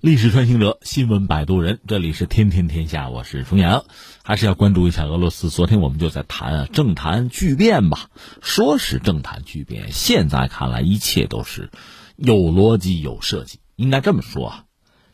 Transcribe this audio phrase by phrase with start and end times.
[0.00, 3.84] 历史穿行者，新闻摆渡人，这里是天天天下，我是重阳，
[4.22, 5.50] 还是要关注一下俄罗斯。
[5.50, 8.08] 昨天我们就在谈啊，政坛巨变吧，
[8.40, 11.68] 说是政坛巨变，现在看来一切都是
[12.16, 13.58] 有逻辑、有设计。
[13.76, 14.64] 应该这么说啊，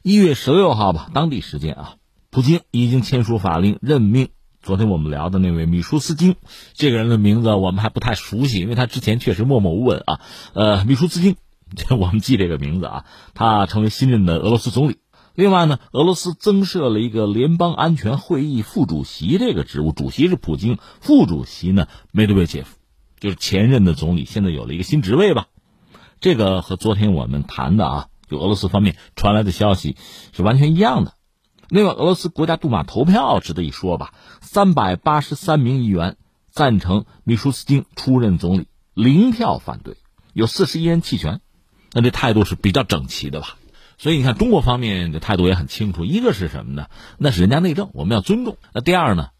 [0.02, 1.94] 一月十六号吧，当地时间啊，
[2.30, 4.28] 普京已经签署法令任命
[4.62, 6.36] 昨天我们聊的那位米舒斯京，
[6.74, 10.20] 这个人的名字我们还不太熟悉，因为他之前确实默默无闻啊。
[10.52, 11.34] 呃，米舒斯京。
[11.74, 13.04] 这 我们记这个名字啊，
[13.34, 14.98] 他成为新任的俄罗斯总理。
[15.34, 22.76] 另外呢，俄罗斯增设了一个联邦安全会议副主席这个职务，主席是普京，副主席呢梅德韦杰夫，
[23.20, 25.48] 就是前任的总理，现在有了一个新职位吧。
[26.20, 29.96] 这个和昨天我们谈的啊，就俄罗斯方面传来的消息
[30.32, 31.12] 是完全一样的。
[31.68, 36.16] 另外，俄罗斯国家杜马投票值得一说吧，三百八十三名议员
[36.48, 39.96] 赞成米舒斯京出任总理，零票反对，
[40.32, 41.42] 有四十一人弃权。
[41.92, 43.56] 那这态度是比较整齐的吧？
[43.98, 46.04] 所以你看，中国方面的态度也很清楚。
[46.04, 46.88] 一个是什么呢？
[47.16, 48.58] 那是人家内政，我们要尊重。
[48.74, 49.30] 那第二呢？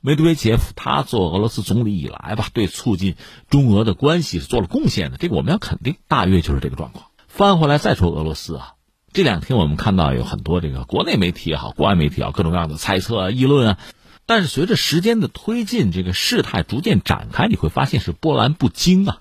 [0.00, 3.16] 梅德韦杰夫他做俄罗斯总理以来吧，对促进
[3.50, 5.96] 中俄的关系是做了贡献的，这个我们要肯定。
[6.08, 7.08] 大约就是这个状况。
[7.26, 8.74] 翻回来再说俄罗斯啊，
[9.12, 13.78] 这两天我们看到有很多这个国内媒体也好，国外媒体也好，各种各样的猜测啊、议论啊。
[14.24, 19.18] 但是随着时间的推进，这个事态逐渐展开，你会发现是波澜不惊啊。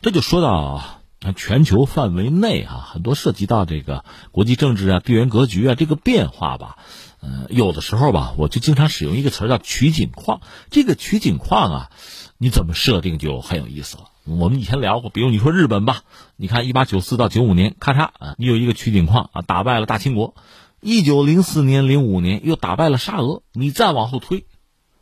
[0.00, 1.01] 这就说到。
[1.24, 6.78] 那全球范围内啊，很多涉及到这个国际政治啊、地缘格局啊这个变化吧，
[7.20, 10.40] 呃，有的时候吧，我就经常使用一个词叫取景框。
[10.68, 11.90] 这个取景框啊，
[12.38, 14.04] 你怎么设定就很有意思了。
[14.24, 16.02] 我们以前聊过，比如你说日本吧，
[16.36, 20.34] 你看一八九四到九五年，咔嚓啊，你有一个取景框啊，打败了大清国；
[20.80, 23.42] 一九零四年、零五年又打败了沙俄。
[23.52, 24.44] 你再往后推，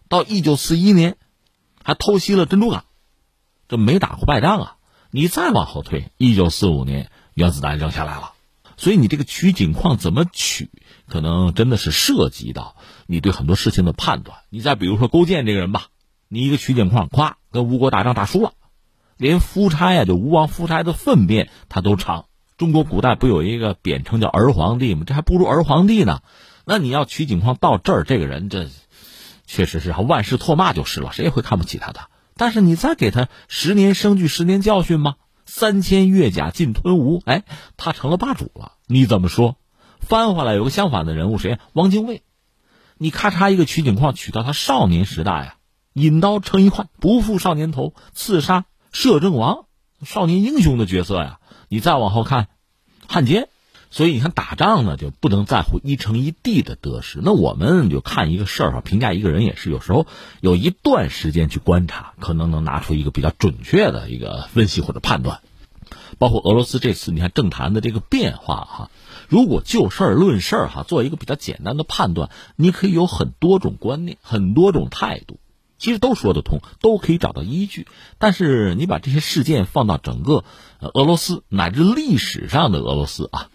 [0.08, 1.16] 到一九四一年，
[1.82, 2.84] 还偷袭了珍珠港，
[3.68, 4.76] 这没打过败仗啊。
[5.12, 8.32] 你再往后推，一九四五年原子弹扔下来了，
[8.76, 10.70] 所以你这个取景框怎么取，
[11.08, 14.38] 可能真的是涉及到你对很多事情的判断。
[14.50, 15.86] 你再比如说勾践这个人吧，
[16.28, 18.52] 你一个取景框，咵跟吴国打仗打输了，
[19.16, 22.26] 连夫差呀，就吴王夫差的粪便他都尝。
[22.56, 25.04] 中国古代不有一个贬称叫儿皇帝吗？
[25.06, 26.20] 这还不如儿皇帝呢。
[26.66, 28.68] 那你要取景框到这儿，这个人这
[29.46, 32.09] 确实是万事唾骂就是了，谁也会看不起他的。
[32.40, 35.16] 但是你再给他十年生聚，十年教训吗？
[35.44, 37.44] 三千越甲尽吞吴，哎，
[37.76, 38.72] 他成了霸主了。
[38.86, 39.56] 你怎么说？
[40.00, 41.58] 翻回来有个相反的人物，谁？
[41.74, 42.22] 汪精卫。
[42.96, 45.56] 你咔嚓一个取景框取到他少年时代呀，
[45.92, 49.66] 引刀成一块，不负少年头，刺杀摄政王，
[50.02, 51.40] 少年英雄的角色呀。
[51.68, 52.48] 你再往后看，
[53.06, 53.50] 汉奸。
[53.90, 57.18] 所以你看打仗呢，就不能在乎一城一地的得失。
[57.22, 60.06] 那我们就看一个事儿啊，评价一个人也是，有时候
[60.40, 65.40] 有一段时间去观察，可能能拿出一个比较准确的一个分析或者判断。
[66.18, 68.90] 包括俄罗斯这次，你看政坛的这个变化哈，
[69.28, 75.40] 如果就事儿论事儿哈，做一个比较简单的判断，你可以有很多种观念，很多种态度，
[75.78, 77.88] 其实都说得通，都可以找到依据。
[78.18, 80.44] 但是你把这些事件放到整个
[80.80, 83.48] 俄罗斯乃至历史上的俄罗斯啊。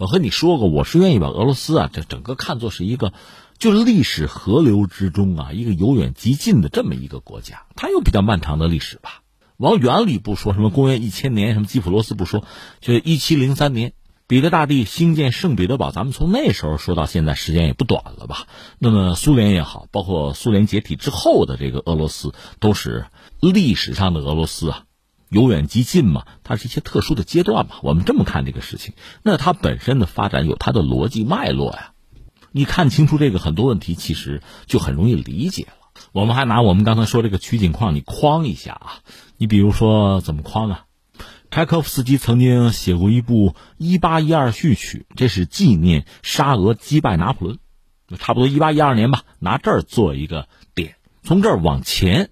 [0.00, 3.12] 我和你说过，我是愿意把俄罗斯啊，这整个看作是一个，
[3.58, 7.64] 就是历史河流之中啊，一个由远及近的这么一个国家。
[7.76, 9.20] 它有比较漫长的历史吧。
[9.58, 12.44] 往远里不说，什么公元一千年，什么基辅罗斯不说，
[12.80, 13.92] 就一七零三年，
[14.26, 18.46] 彼得大帝兴建圣彼得堡，咱们从那时候说到现在，时间也不短了吧？
[18.78, 23.04] 那么苏联也好，包括苏联解体之后的这个俄罗斯，都是
[23.38, 24.84] 历史上的俄罗斯啊。
[25.30, 27.76] 由远及近嘛，它是一些特殊的阶段嘛。
[27.82, 31.92] 我们这么看这个事情，那它本身的发展有它的逻辑脉络呀。
[32.52, 35.72] 你看清楚这个很多问题，其实就很容易理解了。
[36.12, 38.92] 我们还拿我们刚才说这个取景框，你框一下啊。
[39.38, 40.84] 你比如说怎么框啊？
[41.52, 47.58] 柴可夫斯基曾经写过一部《一八一二序曲》，这是纪念沙俄击败拿破仑，
[48.18, 49.22] 差不多一八一二年吧。
[49.38, 52.30] 拿这儿做一个点，从这儿往前。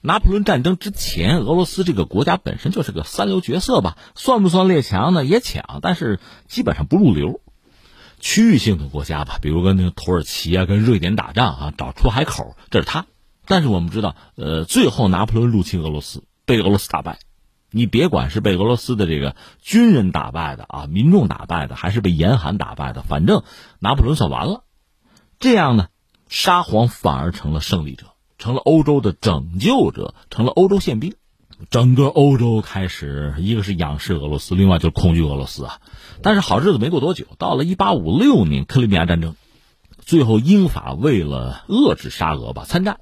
[0.00, 3.96] 拿破仑战争之前，俄罗斯这个国家本身就是个三流角色吧？
[4.14, 5.24] 算不算列强呢？
[5.24, 7.40] 也强，但是基本上不入流。
[8.20, 13.06] 区域性的国家吧，比如跟那个土耳其啊，跟瑞典打仗啊，找出海口，这是他。
[13.46, 17.18] 但是我们知道，呃，最后拿破仑入侵俄罗斯，被俄罗斯打败。
[17.70, 23.42] 你别管是被俄罗斯的这个军人打败的啊，民众打败的，还是被严寒打败的，反正
[23.78, 24.64] 拿破仑算完了。
[25.38, 25.86] 这样呢，
[26.28, 28.06] 沙皇反而成了胜利者。
[28.38, 31.14] 成了欧洲的拯救者，成了欧洲宪兵，
[31.70, 35.80] 整个欧洲开始一个是仰视俄罗斯，另外就是恐惧俄罗斯啊。
[36.22, 39.34] 但是好日子没过多久，到了一八五六年克里米亚战争，
[39.98, 43.00] 最后英法为了遏制沙俄吧参战，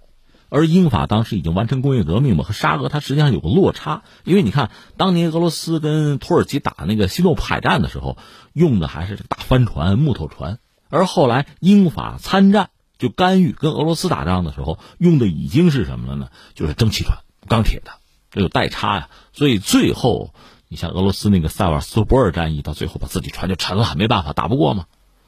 [0.48, 8.16] 而英法当时已经完成工业革命嘛，和沙俄它实际上有个落差，因为你看当年俄罗斯跟土耳其打那个西诺普海战的时候，
[8.52, 16.28] 用的还是大帆船、木头船，而后来英法参战就干预跟俄罗斯打仗的时候，用的已经是什么了呢？
[16.54, 17.92] 就是蒸汽船、钢铁的，
[18.30, 19.08] 这有代差呀。
[19.32, 20.32] 所以最后
[20.68, 24.86] 你像俄罗斯那个塞瓦斯托波尔战役，到最后把自己船就沉了，没办法打不过嘛，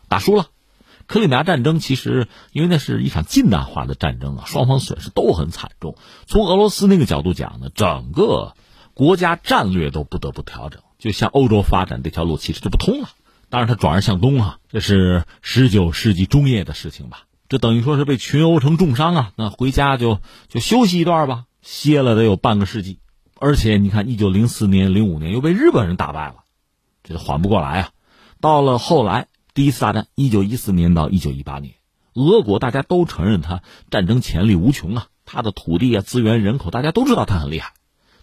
[0.08, 0.46] 打输了。
[1.06, 5.96] 克里米亚战争其实，因为那是一场近代化的战争啊，双方损失都很惨重。
[6.26, 8.54] 从俄罗斯那个角度讲呢，整个
[8.92, 13.08] 国家战略都不得不调整，就向欧洲发展这条路其实就不通了。
[13.48, 17.22] 当然，它转而向东啊，这是十九世纪中叶的事情吧？
[17.48, 23.00] 这等于说是被群殴成重伤啊，那回家就就休息一段吧，歇了得有半个世纪。
[23.38, 26.36] 而且你看，一九零四年、零五年又被日本人打败了，
[27.02, 27.90] 这就缓不过来啊。
[28.40, 29.28] 到了后来。
[29.54, 31.74] 第一次大战，一九一四年到一九一八年，
[32.14, 33.60] 俄国大家都承认他
[33.90, 37.72] 战争潜力无穷啊，他的土地啊、资源、人口，大家都知道他很厉害，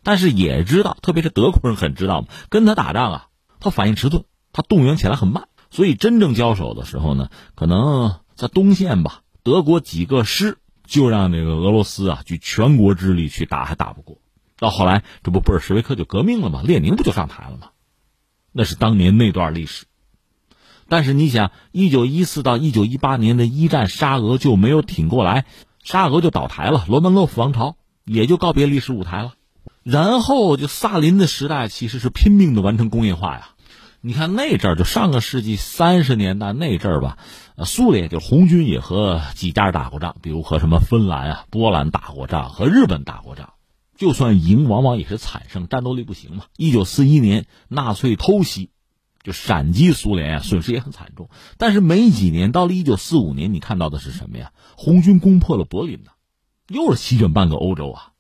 [0.01, 3.27] 但是也知道，特别是德国人很知道嘛，跟他打仗啊，
[3.59, 4.23] 他反应迟钝，
[4.53, 14.17] 他动员起来很慢，所以真正交手的时候呢，可能在东线吧，德国几个师就让那个俄罗斯啊，举全国之力去打，还打不过。
[14.57, 16.61] 到后来，这不布尔什维克就革命了吗？
[16.63, 17.69] 列宁不就上台了吗？
[18.51, 19.85] 那是当年那段历史。
[20.87, 25.45] 但是你想，一九一四到一九一八年的一战，沙俄就没有挺过来，
[25.83, 29.33] 沙俄就倒台了，罗曼诺夫王朝也就告别历史舞台了。
[29.81, 33.54] 然后就萨林的时代，其实是拼命的完成工业化呀。
[34.05, 37.17] 你看那阵儿，就上个世纪三十年代那阵儿吧，
[37.65, 43.53] 苏联就红军也和几家打过仗，比如和什么芬兰啊、波兰打过仗，和日本打过仗，
[43.97, 46.43] 就算赢，往往也是惨胜，战斗力不行嘛。
[46.55, 48.69] 一九四一年，纳粹偷袭。
[49.23, 51.31] 就闪击苏联啊，损失也很惨重。
[51.57, 54.51] 但是没几年，到了一九四五年，你看到的是什么呀？
[54.77, 56.11] 红军攻破了柏林呢，
[56.67, 58.11] 又是席卷半个欧洲啊！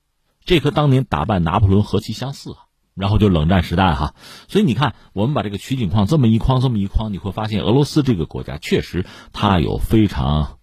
[0.45, 2.64] 这和当年打败拿破仑何其相似啊！
[2.95, 4.15] 然后就冷战时代哈，
[4.47, 10.59] 所以你看，我们把这个取景框这么一框，这么一框，你会发现俄罗斯这个国家确实它有非常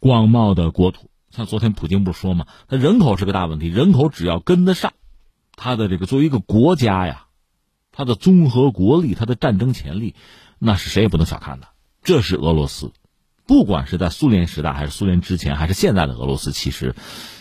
[0.00, 1.10] 广袤的国土。
[1.30, 2.46] 像昨天普京不是说吗？
[2.66, 4.92] 它人口是个大问题，人口只要跟得上，
[5.54, 7.26] 它的这个作为一个国家呀。
[7.90, 10.14] 它的综合国力，它的战争潜力，
[10.60, 11.66] 那是谁也不能小看的。
[12.04, 12.92] 这是俄罗斯，
[13.44, 16.94] 不管是在苏联时代，还是苏联之前，还是现在的俄罗斯，其实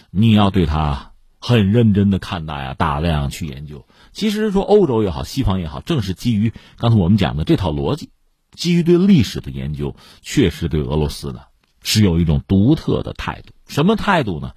[0.09, 3.85] 你要对它很认真的看待啊，大量去研究。
[4.17, 8.09] 其实说欧洲也好，西方也好，正是基于刚才我们讲的这套逻辑，
[8.55, 11.41] 基于对历史的研究，确实对俄罗斯呢
[11.83, 13.53] 是有一种独特的态度。
[13.67, 14.53] 什么态度呢？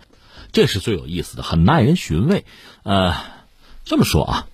[0.50, 2.46] 这是最有意思的，很耐人寻味。
[2.84, 3.14] 呃，
[3.84, 4.48] 这么说啊。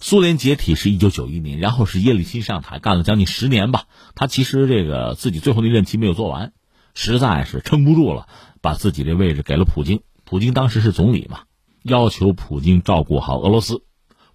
[0.00, 3.84] 苏联解体是一九九一年，然后是叶利钦上台，干了将近十年吧。
[4.14, 6.54] 他其实这个自己最后的任期没有做完，
[6.94, 8.26] 实在是撑不住了，
[8.62, 10.00] 把自己的位置给了普京。
[10.24, 11.40] 普京当时是总理嘛，
[11.82, 13.82] 要求普京照顾好俄罗斯。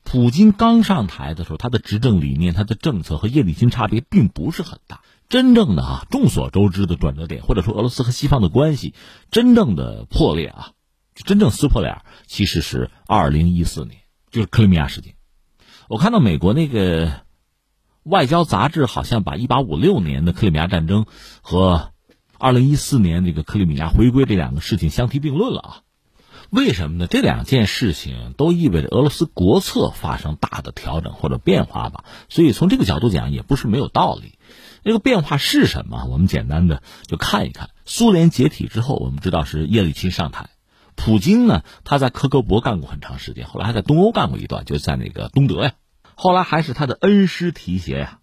[0.03, 5.01] 普京刚上台的时候，他的执政理念、他的政策和叶利钦差别并不是很大。
[5.29, 8.93] 真正的啊，众所周知的转折点，或者说俄罗斯和西方的关系
[9.29, 10.71] 真正的破裂啊，
[11.15, 15.13] 真正撕破脸，其实是二零一四年，就是克里米亚事件。
[15.87, 17.21] 我看到美国那个
[18.03, 21.05] 外交杂志好像把一八五六年的克里米亚战争
[21.41, 21.93] 和
[22.37, 25.81] 二零一四年这个克里米亚回归这两个事情相提并论了啊？
[26.51, 27.07] 为什么呢？
[27.07, 32.03] 这两件事情都意味着俄罗斯国策发生大的调整或者变化吧？
[32.27, 34.37] 所以从这个角度讲，也不是没有道理。
[34.83, 36.03] 那个变化是什么？
[36.09, 37.69] 我们简单的就看一看。
[37.85, 40.49] 苏联解体之后，我们知道是叶利钦上台。
[40.95, 45.71] 普京呢，他在克格勃干过很长时间，后来还在东欧干过一段，就在那个东德呀。
[46.15, 48.19] 后来还是他的恩师提携呀，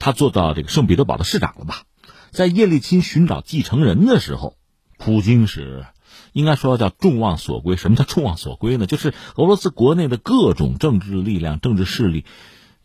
[0.00, 1.84] 他做到这个圣彼得堡的市长了吧？
[2.32, 4.56] 在叶利钦寻找继承人的时候，
[4.98, 5.86] 普京是
[6.32, 7.76] 应该说叫众望所归。
[7.76, 8.86] 什么叫众望所归呢？
[8.86, 12.24] 就是俄罗斯国内的各种政治力量、政治势力，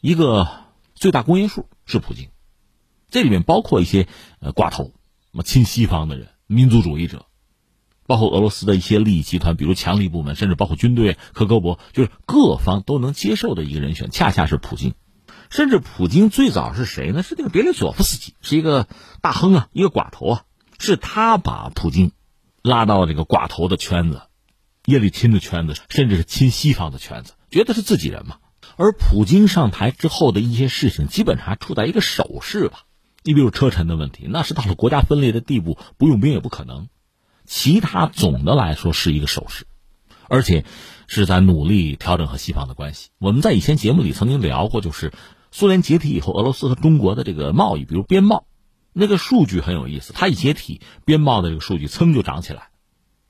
[0.02, 0.48] 一个
[0.96, 2.30] 最大公约数是普京。
[3.10, 4.08] 这里面包括一些
[4.40, 4.92] 呃寡头，什
[5.32, 7.26] 么亲西方的人、民族主义者。
[8.06, 14.94] 包括俄罗斯的一些利益集团，比如强力部门，甚至包括军队、克格勃，就是各方都能接受的一个人选，恰恰是普京。
[15.50, 17.24] 甚至普京最早是谁呢？
[17.24, 18.90] 是那个别列佐夫斯基，是一个
[19.22, 20.44] 大亨啊，一个寡头啊，
[20.80, 22.12] 是他把普京
[22.64, 24.22] 拉到这个寡头的圈子，
[24.86, 28.38] 叶利钦的圈子，甚至是亲西方的圈子，觉得是自己人嘛。
[28.78, 32.86] 而普京上台之后的一些事情，基本上还处在一个守势吧。
[33.22, 36.88] 你比如车臣的问题，那是到了国家分裂的地步，不用兵也不可能。
[37.46, 39.68] 其他总的来说是一个守势，
[40.30, 40.64] 而且
[41.08, 43.10] 是在努力调整和西方的关系。
[43.20, 45.12] 我们在以前节目里曾经聊过，就是
[45.52, 48.46] 苏联解体以后，俄罗斯和中国的这个贸易，比如边贸，
[48.94, 50.14] 那个数据很有意思。
[50.14, 52.70] 它一解体，边贸的这个数据噌就涨起来。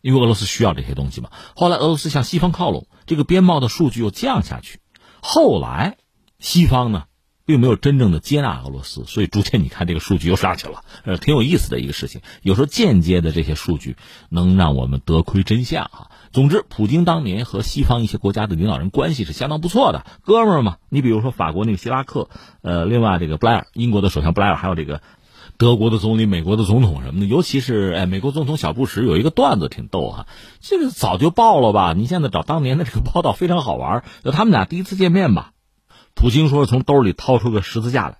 [0.02, 1.30] 因为俄罗斯需要这些东西嘛。
[1.56, 4.82] 后来俄罗斯向西方靠拢，这个边贸的数据又降下去。
[5.22, 5.96] 后来，
[6.40, 7.06] 西方呢，
[7.46, 12.20] 并没有真正的接纳俄罗斯，所以逐渐你看这个数据又上去了，呃，挺有意思的一个事情。
[12.42, 13.96] 有时候间接的这些数据
[14.28, 16.12] 能让我们得窥真相哈。
[16.34, 20.80] 总之，普京当年和西方一些国家的领导人关系是相当不错的，哥们儿嘛。
[20.90, 22.28] 你比如说法国那个希拉克，
[22.62, 25.02] 呃，另外这个布莱尔，英国的首相布莱尔，还有这个。
[25.64, 30.28] 德国的总理、美国的总统什么的，尤其是哎，美国总统小布什有一个段子挺逗哈，
[30.60, 31.94] 这个早就爆了吧？
[31.94, 35.54] 你现在找当年的这个报道非常好玩，就他们俩第一次见面吧，
[36.16, 38.18] 普京说从兜里掏出个十字架来，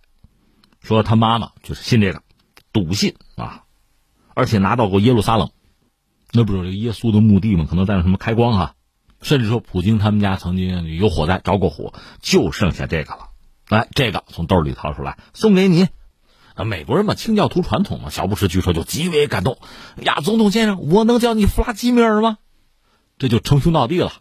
[0.80, 2.22] 说他妈妈就是信这个，
[2.72, 3.64] 笃信啊，
[4.34, 5.50] 而且拿到过耶路撒冷，
[6.32, 7.66] 那不是这个耶稣的墓地吗？
[7.70, 8.76] 可能在那什么开光哈，
[9.22, 13.28] 甚至说普京他们家曾经有火灾着过火，就剩下这个了，
[13.68, 15.90] 来这个从兜里掏出来送给你。
[16.56, 19.58] 啊，美国人嘛，清教徒传统嘛，小布什据说就极为感动。
[19.98, 22.38] 呀，总统先生，我能叫你弗拉基米尔吗？
[23.18, 24.12] 这就称兄道弟了。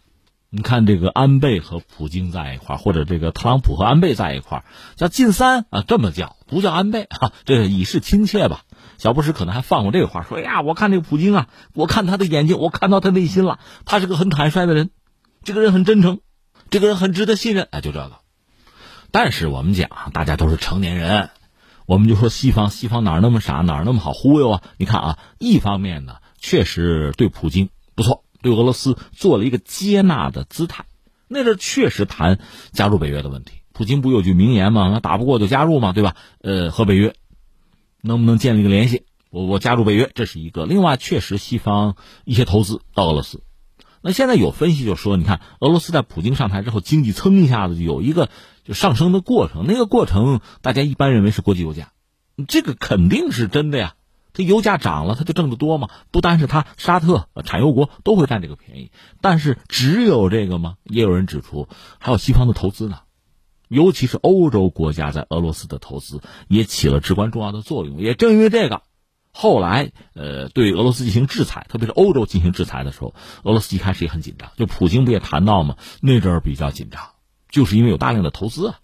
[0.54, 4.64] 你看这个安倍和普京在一块或者这个特朗普和安倍在一块
[4.96, 8.64] 叫晋三啊，这么叫，不叫安倍啊，这以示亲切吧。
[8.98, 14.90] 小布什可能还放过这个话，说哎呀，我看这个普京啊，我看他的眼睛，我看到他内心了，他是个很坦率的人，
[15.42, 16.20] 这个人很真诚，
[16.68, 17.68] 这个人很值得信任。
[17.70, 18.12] 哎，就这个。
[19.10, 21.30] 但是我们讲，大家都是成年人。
[21.86, 24.62] 我们就说西方，西方哪那么傻，哪那么好忽悠啊？
[24.78, 30.84] 你看啊，一方面呢，确实对普京不错，对俄罗斯做了一个接纳的姿态。
[31.28, 32.38] 那阵确实谈
[32.72, 34.90] 加入北约的问题，普京不有句名言吗？
[34.92, 36.14] 那打不过就加入嘛，对吧？
[36.40, 37.14] 呃，和北约
[38.00, 39.04] 能不能建立一个联系？
[39.30, 40.66] 我我加入北约，这是一个。
[40.66, 43.42] 另外，确实西方一些投资到俄罗斯。
[44.02, 48.28] 那现在有分析就说，你看俄罗斯在普京上台之后，经济蹭一下子就有一个。
[48.64, 51.90] 就上升的过程，那个过程大家一般认为是国际油价，
[52.46, 53.96] 这个肯定是真的呀。
[54.32, 55.90] 它油价涨了，它就挣得多嘛。
[56.12, 58.92] 不单是它，沙特产油国都会占这个便宜。
[59.20, 60.76] 但是只有这个吗？
[60.84, 61.66] 也有人指出，
[61.98, 63.00] 还有西方的投资呢，
[63.66, 68.00] 尤其是欧洲国家在俄罗斯的投资也起了至关重要的作用。
[68.00, 68.82] 也正因为这个，
[69.32, 74.50] 后来呃对俄罗斯进行制裁，特别是欧洲进行制裁的时候，俄罗斯一开始也很紧张。
[74.56, 75.76] 就普京不也谈到吗？
[76.00, 77.10] 那阵儿比较紧张。
[77.50, 78.78] 就是因为有大量的投资啊，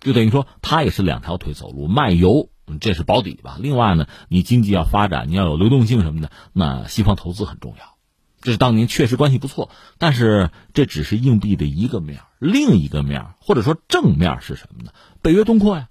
[0.00, 2.48] 就等于说他也是两条腿走路，卖油
[2.80, 3.58] 这是保底吧。
[3.60, 7.96] 另外呢，你经济要发展，你要有流动性什么的，那西方投资很重要。
[8.40, 14.92] 这是当年确实关系不错，但是这只是硬币的一个面另一个面或者说正面是什么呢？
[15.22, 15.88] 北约东扩呀，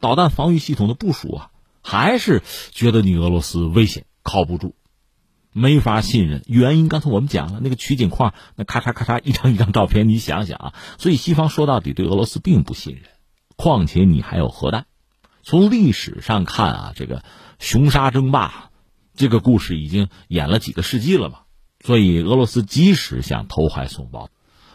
[0.00, 1.50] 导弹防御系统的部署啊，
[1.82, 4.74] 还是觉得你俄罗斯危险，靠不住。
[5.54, 13.04] 没法信任，原因刚才我们讲了，那个取景框，那咔嚓咔嚓一张一张照片，你想想啊，所以西方说到底对俄罗斯并不信任，
[13.56, 14.86] 况且你还有核弹。
[15.42, 17.22] 从历史上看啊，这个
[17.58, 18.70] 雄沙争霸，
[19.14, 21.40] 这个故事已经演了几个世纪了嘛，
[21.84, 24.30] 所以俄罗斯即使想投怀送抱，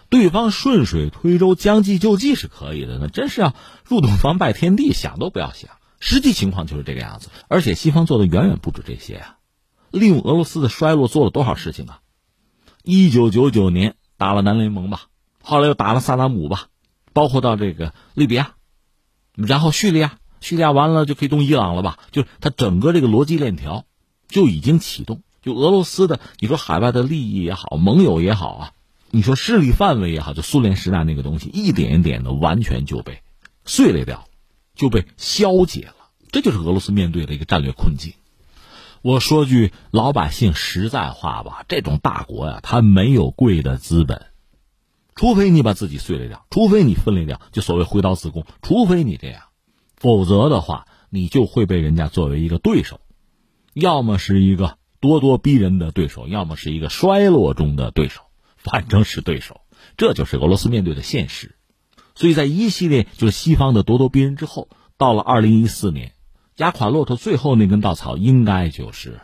[0.10, 5.72] 对方顺水推舟将计就计是可以的，那真是要入洞房拜天地，想都不要想。
[6.00, 9.38] 实际情况就是这个样子，而且西方做的远远不止这些啊。
[9.89, 12.01] 利用俄罗斯的衰落做了多少事情啊？
[12.84, 15.04] 一九九九年打了南联盟吧，
[15.42, 16.68] 后来又打了萨达姆吧，
[17.13, 18.56] 包括到这个利比亚，
[19.36, 22.00] 然后叙利亚，叙利亚完了就可以动伊朗了吧？
[22.12, 23.86] 就它整个这个逻辑链条
[24.27, 25.24] 就已经启动。
[25.42, 28.72] 就俄罗斯的，你说海外的利益也好，盟友也好啊，
[29.10, 33.22] 你说势力范围也好，就苏联时代那个东西，一点一点的完全就被
[33.63, 34.26] 碎裂掉，
[34.77, 35.96] 就被消解了。
[36.31, 38.13] 这就是俄罗斯面对的一个战略困境。
[39.01, 44.25] 我说句老百姓实在话吧，这种大国呀，它没有贵的资本，
[45.15, 49.43] 除非你把自己碎裂掉，除非你分裂掉，就所谓挥刀自宫，除非你这样，
[49.96, 53.00] 否则的话，你就会被人家作为一个对手，
[53.74, 58.22] 要么是一个咄咄逼人的对手，要么是一个衰落中的对手，
[58.57, 59.62] 反正是对手，
[59.96, 61.57] 这就是俄罗斯面对的现实。
[62.18, 66.12] 所以在一系列就是西方的咄咄逼人之后，到了二零一四年。
[66.58, 69.20] 压垮骆驼最后那根稻草，应该就是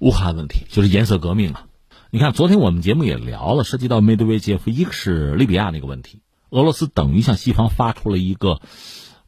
[0.00, 1.66] 乌克兰问题，就是颜色革命啊！
[2.10, 8.60] 你看，昨天我们节目也聊了，涉及到梅德韦杰夫，一个是利比亚那个问题，俄罗斯等于向西方发出了一个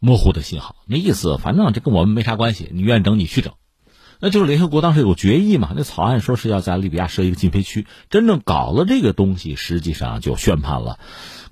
[0.01, 3.53] 模糊的信号，那意思反正这跟我们没啥关系，你愿意整你去整。
[4.19, 10.99] 那就是联合国当时有决议嘛，那草案说是要在利比亚设一个禁飞区，真正搞了这个东西，实际上就宣判了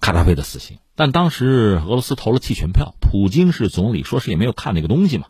[0.00, 0.78] 卡扎菲的死刑。
[1.02, 5.26] 但当时俄罗斯投了弃权票，普京是总理，说是也没有看那个东西嘛。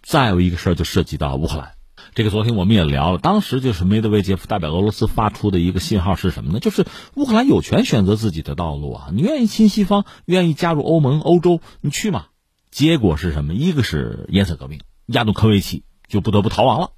[0.00, 1.74] 再有一个事儿就涉及到乌克兰，
[2.14, 3.18] 这个昨天我们也聊了。
[3.18, 6.58] 当时就是梅德韦杰夫代表俄罗斯发出的一个信号是什么呢？
[6.58, 6.86] 就是
[7.16, 12.28] 乌克兰有权选择自己的道路啊，你愿意亲西方，愿意加入欧盟、欧洲，你去嘛。
[12.70, 13.52] 结果是什么？
[13.52, 16.92] 一个是颜色革命，亚努科维奇就不得不逃亡了，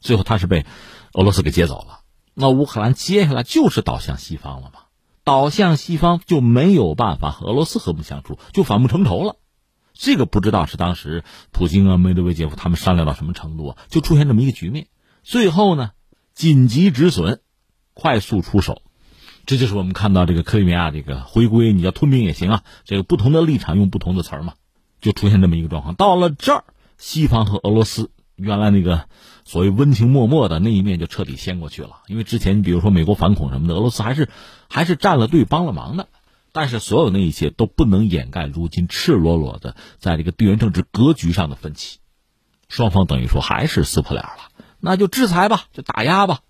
[0.00, 0.64] 最后他是被
[1.12, 2.00] 俄罗斯给接走了。
[2.32, 4.80] 那乌克兰接下来就是倒向西方了嘛？
[5.28, 9.36] 倒向西方就没有办法和俄罗斯和睦相处，就反目成仇了。
[9.92, 14.86] 这个不知道是当时普京啊、梅德韦杰夫他们商量到什么程度啊，就出现这么一个局面。
[15.22, 15.90] 最后呢，
[16.32, 17.40] 紧急止损，
[17.92, 18.80] 快速出手，
[19.44, 22.62] 这就是我们看到这个克里米亚这个回归，你叫吞并也行啊。
[22.86, 24.54] 这个不同的立场用不同的词儿嘛，
[25.02, 25.94] 就出现这么一个状况。
[25.94, 26.64] 到了这儿，
[26.96, 29.04] 西方和俄罗斯原来那个
[29.48, 32.02] 所谓温情脉脉的那一面就彻底掀过去了。
[32.06, 34.28] 因为之前你比如说美国反恐什么的，俄罗斯还是
[34.68, 36.08] 还是站了队帮了忙的。
[36.52, 42.00] 但是所有那一切都不能掩盖如今赤裸裸的在这个地缘政治格局上的分歧，
[42.68, 44.50] 双方等于说还是撕破脸了，
[44.80, 46.40] 那就制裁吧，就打压吧。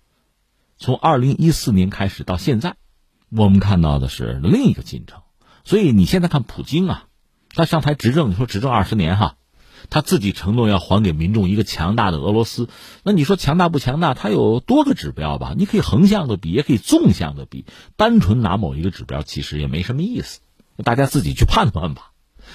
[0.77, 2.75] 从二零一四年开始到现在，
[3.29, 5.21] 我们看到的是另一个进程。
[5.63, 7.05] 所以你现在看普京啊，
[7.53, 9.37] 他上台执政，你说执政二十年哈。
[9.89, 12.69] 他自己承诺要还给民众一个强大的俄罗斯，
[13.03, 14.13] 那你说强大不强大？
[14.13, 15.53] 他有多个指标吧？
[15.57, 17.65] 你可以横向的比，也可以纵向的比。
[17.95, 20.41] 单纯拿某一个指标，其实也没什么意思。
[20.83, 22.11] 大家自己去判断吧。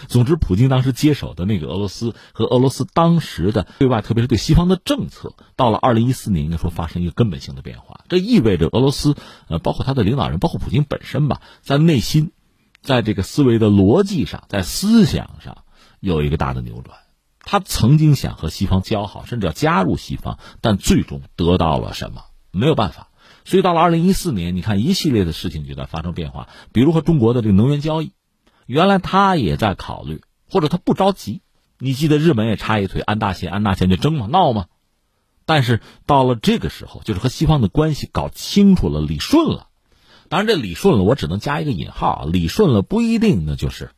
[0.09, 8.01] 总之，普京当时接手的那个俄罗斯和俄罗斯当时的对外，特别是对西方的政策，到了二零一四年，应该说发生一个根本性的变化。
[8.09, 9.15] 这意味着俄罗斯，
[9.49, 12.33] 呃，包括他的领导人，包括普京本身吧，在内心，
[12.83, 15.59] 在这个思维的逻辑上，在思想上，
[16.01, 16.99] 有一个大的扭转。
[17.45, 22.25] 他曾经想和西方交好，甚至要加入西方，但最终得到了什么？
[22.51, 23.09] 没有办法。
[23.45, 28.13] 所以到了二零一四年，你看一系列的事情就在发生变化，比如和中国的这个能源交易，
[28.67, 31.43] 原来他也在考虑，或者他不着急。
[31.79, 34.67] 你记得日本也插一腿，安大钱，安大钱就争嘛，闹嘛。
[35.45, 39.69] 但是到了这个时候，就是和西方的关系搞清楚了，理顺了。
[40.31, 43.91] 当然，这理顺了，我只能加一个引号，理顺了不一定呢，就是。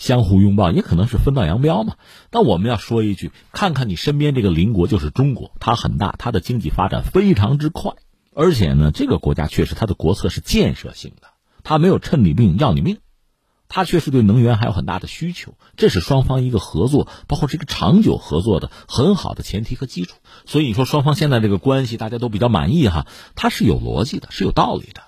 [0.00, 1.94] 相互拥抱也可能是分道扬镳嘛。
[2.30, 7.92] 但我们要说一句，看看你身边这个邻国就是中国，它很大，它的经济发展非常之快，
[8.34, 11.28] 而且呢，这个国家确实它的国策是建设性的，
[11.62, 12.96] 它没有趁你病要你命，
[13.68, 20.16] 它确实对能源还有很大的需求，这是双方一个合作，包括这个长久合作的很好的前提和基础。
[20.46, 25.02] 所以你说双方现在这个关系大家都比较满意哈，它是有逻辑的，是有道理的。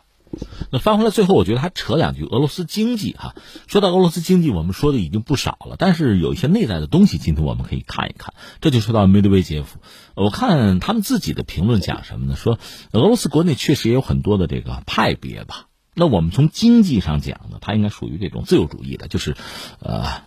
[0.70, 3.34] 那翻回来，最后我觉得还扯两句俄罗斯经济哈。
[3.66, 8.34] 说到俄罗斯经济，我们说的已经不少了，但是有一些内在的东西，今天我们可以看一看。
[8.60, 9.78] 这就说到梅德韦杰夫，
[10.14, 12.36] 我看他们自己的评论讲什么呢？
[12.36, 12.58] 说
[12.92, 15.66] 俄罗斯国内确实也有很多的这个派别吧。
[15.94, 19.36] 那我们从经济上讲呢，它应该属于这种自由主义的，就是
[19.80, 20.22] 呃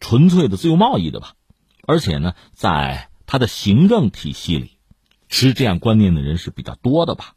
[0.00, 1.34] 纯粹的自由贸易的吧。
[1.86, 4.72] 而且呢，在他的行政体系里，
[5.28, 7.34] 持这样观念的人是比较多的吧。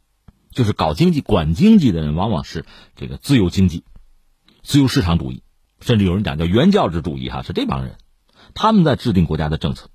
[0.52, 3.84] 就是搞经济、管经济的人，往往是这个自由经济、
[4.64, 5.44] 自由市场主义，
[5.80, 7.98] 甚至有人讲叫原教旨主义，哈，是这帮人，
[8.54, 9.90] 他们在制定国家的政策。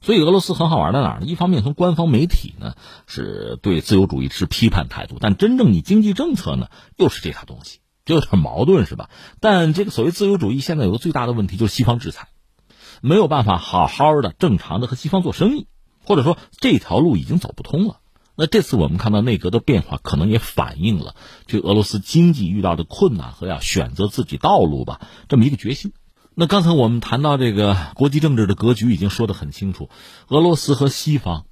[0.00, 1.26] 所以俄罗斯很好玩在哪儿呢？
[1.26, 2.74] 一方面从官方媒体呢
[3.06, 9.10] 是对自由主义持批判态度，但真正你经济政策呢又是这套东西，就有点矛盾，是吧？
[9.38, 12.26] 但这个所谓自由主义现在有个最大的问题就是西方制裁，
[13.00, 15.68] 没有办法好好的、正常的和西方做生意，
[16.04, 18.00] 或者说这条路已经走不通了。
[18.34, 21.14] 那这次我们看到内阁的变化，可能也反映了
[21.46, 25.92] 这俄罗斯经济遇到的困难和要选择自己道路吧这么一个决心。
[26.34, 29.90] 那刚才我们谈到这个国际政治的格局已经说得很清楚，
[30.28, 31.44] 俄罗斯和西方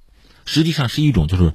[0.45, 1.53] 实际上是一种就是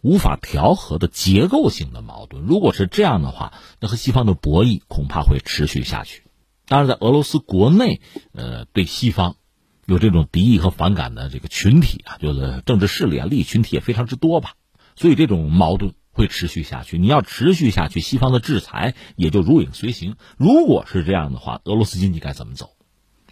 [0.00, 2.42] 无法调和的结构性的矛盾。
[2.42, 6.22] 如果是这样的话，那和西方的博弈恐怕会持续下去。
[6.66, 8.00] 当然，在俄罗斯国内，
[8.32, 9.36] 呃，对西方。
[9.84, 14.54] 有这种敌意和反感的这个群体啊，就是政治势力啊，利益群体也非常之多吧，
[14.96, 16.98] 所以这种矛盾会持续下去。
[16.98, 20.16] 你要持续下去，西方的制裁也就如影随形。
[20.36, 22.70] 如果是这样的话，俄罗斯经济该怎么走？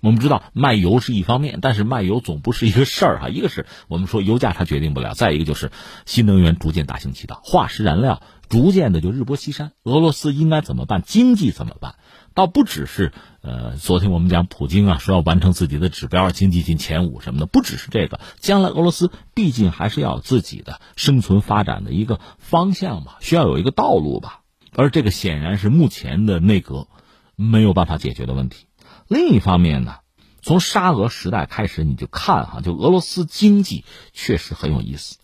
[0.02, 3.28] 我们知道卖油是一方面，但是卖油总不是一个事儿哈。
[3.28, 5.70] 一个是我们说油价它决定不了，再一个就是
[6.06, 9.72] 新能源逐渐大行其道，化石燃料逐渐的就日薄西山。
[9.84, 11.02] 俄罗斯应该怎么办？
[11.02, 11.96] 经济怎么办？
[12.32, 18.20] 倒不只是，呃，昨天我们讲普京啊，说要完成自己的指标，经济进前五什么的，不只是这个。
[18.38, 24.42] 将来俄罗斯毕竟还是要有自己的生存发展的一个方向嘛，需要有一个道路吧。
[24.74, 26.86] 而这个显然是目前的内阁
[27.34, 28.66] 没有办法解决的问题。
[29.08, 29.96] 另一方面呢，
[30.42, 35.16] 从沙俄时代开始，你就看哈，就俄罗斯经济确实很有意思。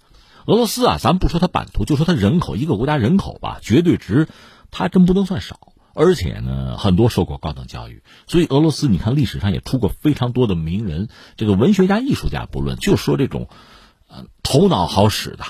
[0.46, 4.26] 俄罗斯啊，咱不说它版图，就说它人口，一个国家人口吧，绝对值，
[4.70, 5.65] 它真不能算少。
[5.98, 13.48] 而且呢，很多受过高等教育，所以俄罗斯你看历史上也出过非常多的名人，这个文学家、艺术家不论，就说这种，
[14.06, 15.44] 呃，头脑好使的，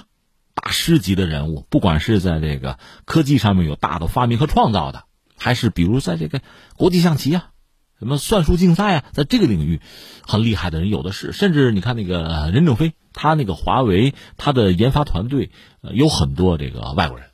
[0.54, 5.02] 大师级的人物，不管是在这个科技上面有大的发明和创造的，
[5.36, 6.40] 还是比如在这个
[6.76, 7.50] 国际象棋啊，
[7.98, 9.80] 什么算术竞赛啊，在这个领域
[10.22, 11.32] 很厉害的人有的是。
[11.32, 15.50] 甚至你看那个任正非，他那个华为，他的研发团队
[15.92, 17.25] 有很多这个外国人。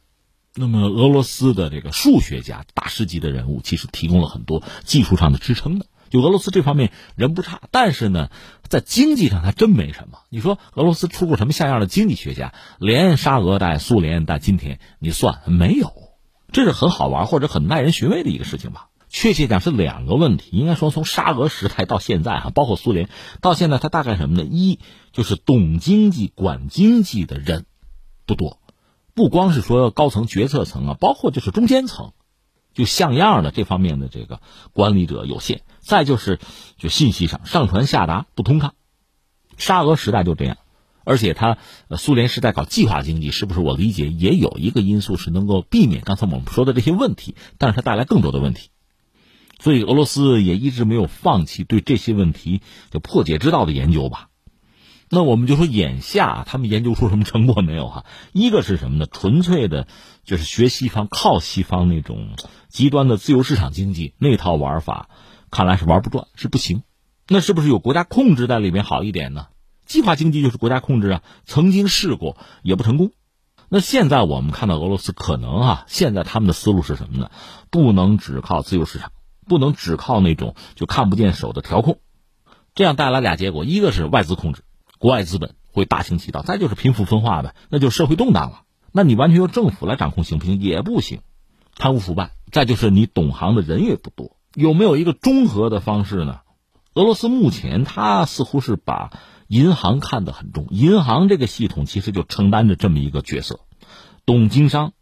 [0.54, 5.86] 那么俄罗斯的这个数学家、大师级的人物，其实提供了很多技术上的支撑的。
[6.10, 8.28] 就俄罗斯这方面人不差，但是呢，
[8.68, 10.18] 在经济上还真没什么。
[10.28, 12.52] 你说俄罗斯出过什么像样的经济学家？
[12.78, 15.90] 连沙俄带苏联带今天，你算没有？
[16.52, 18.88] 这是很好玩或者很耐人寻味的一个事情吧？
[19.08, 20.50] 确切讲是两个问题。
[20.52, 23.08] 应该说从沙俄时代到现在哈，包括苏联
[23.40, 24.44] 到现在，它大概什么呢？
[24.44, 24.80] 一
[25.12, 27.64] 就是懂经济、管经济的人
[28.26, 28.58] 不多，
[29.14, 32.12] 不光是说高层决策层啊，包括就是中间层，
[32.74, 34.40] 就像样的这方面的这个
[34.72, 35.62] 管理者有限。
[35.80, 36.38] 再就是，
[36.78, 38.74] 就信息上上传下达不通畅，
[39.58, 40.56] 沙俄时代就这样，
[41.04, 41.58] 而且他
[41.98, 48.70] 苏联时代搞计划经济，是不是我理解也有一个因素是能够避免刚才我们说的这些问题，但是它带来更多的问题，
[49.58, 54.28] 所以俄罗斯也一直没有放弃对这些问题就破解之道的研究吧。
[55.14, 58.06] 那我们就说眼下他们研究出什么成果没有哈？
[58.32, 59.04] 一个是什么呢？
[59.04, 59.86] 纯粹的，
[60.24, 62.30] 就是学西方靠西方那种
[62.70, 65.10] 极端的自由市场经济那套玩法。
[65.50, 66.82] 看来是玩不转，是不行。
[67.28, 69.48] 那是不是有国家控制在里面好一点呢？
[69.84, 73.12] 计划经济就是国家控制啊，曾经试过也不成功。
[73.68, 77.30] 那现在我们看到俄罗斯可能啊，现在他们的思路是什么呢？
[77.68, 79.12] 不能只靠自由市场，
[79.46, 81.98] 不能只靠那种就看不见手的调控，
[82.74, 84.64] 这样带来俩结果：一个是外资控制，
[85.02, 88.62] 国外资本会大行其道；再就是贫富分化呗，那就社会动荡了。
[88.92, 90.60] 那你完全由政府来掌控行不行？
[90.60, 91.22] 也不行，
[91.74, 92.30] 贪污腐败。
[92.52, 94.36] 再就是你懂行的人也不多。
[94.54, 96.42] 有没有一个中和的方式呢？
[96.94, 99.10] 俄罗斯目前它似乎是把
[99.48, 103.58] 银行看得很重，银行这个系统其实就承担着这么一个角色，
[104.24, 104.92] 懂经商，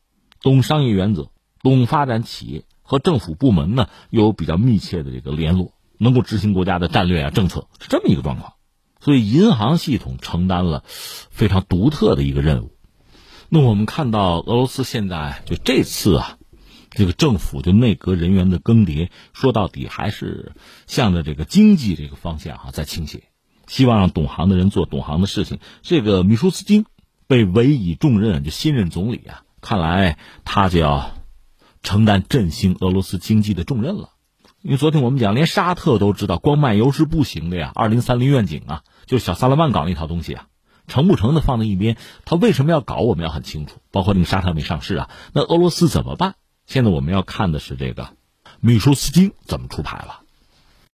[0.41, 1.31] 懂商业原则，
[1.63, 8.55] 懂发展企业，和政府部门呢有比较密切的这个联络，能够执行国家的战略啊政策，是这么一个状况。
[9.01, 12.77] 所以银行系统承担了非常独特的一个任务。
[13.49, 16.37] 那我们看到俄罗斯现在就这次啊。
[16.93, 20.57] 这个政府就内阁人员的更迭，说到底还是
[20.89, 23.29] 向着这个经济这个方向哈在倾斜，
[23.69, 25.61] 希望让懂行的人做懂行的事情。
[25.83, 26.87] 这个米舒斯京
[27.29, 31.13] 被委以重任，就新任总理啊，看来他就要
[31.85, 34.11] 承担振兴俄罗斯经济的重任了。
[34.61, 40.47] 因为昨天我们讲，连沙特都知道光漫游是不行的呀，二零三零愿景啊，就是小萨勒曼搞那套东西啊，
[40.87, 43.81] 成不成的放在一边，他为什么要搞，我们要很清楚。
[43.91, 46.37] 包括那个沙特没上市啊，那俄罗斯怎么办？
[46.65, 48.11] 现在我们要看的是这个，
[48.61, 50.20] 米舒斯京怎么出牌了。